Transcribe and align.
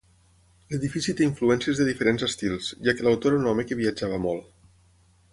L'edifici 0.69 1.13
té 1.17 1.25
influències 1.25 1.81
de 1.81 1.85
diferents 1.89 2.25
estils, 2.27 2.69
ja 2.87 2.95
que 2.99 3.05
l'autor 3.07 3.35
era 3.35 3.41
un 3.43 3.51
home 3.53 3.67
que 3.73 3.77
viatjava 3.83 4.19
molt. 4.25 4.49